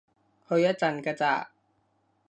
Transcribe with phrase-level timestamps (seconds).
[0.49, 1.51] 去一陣㗎咋